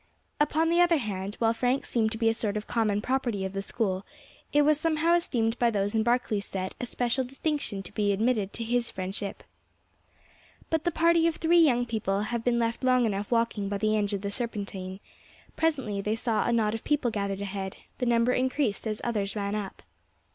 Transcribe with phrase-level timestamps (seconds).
[0.39, 3.53] Upon the other hand, while Frank seemed to be a sort of common property of
[3.53, 4.03] the School,
[4.51, 8.51] it was somehow esteemed by those in Barkley's set a special distinction to be admitted
[8.53, 9.43] to his friendship.
[10.71, 13.95] But the party of three young people have been left long enough walking by the
[13.95, 14.99] edge of the Serpentine.
[15.55, 19.53] Presently they saw a knot of people gathered ahead; the number increased as others ran
[19.53, 19.83] up.